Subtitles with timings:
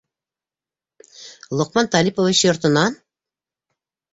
[1.61, 2.99] Лоҡман Талипович йортонан?!